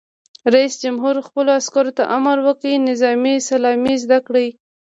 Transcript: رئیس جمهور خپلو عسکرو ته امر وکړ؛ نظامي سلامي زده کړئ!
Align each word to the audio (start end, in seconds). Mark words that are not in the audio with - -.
رئیس 0.53 0.73
جمهور 0.83 1.15
خپلو 1.27 1.51
عسکرو 1.59 1.91
ته 1.97 2.03
امر 2.17 2.37
وکړ؛ 2.47 2.73
نظامي 2.89 3.35
سلامي 3.49 3.95
زده 4.03 4.19
کړئ! 4.27 4.47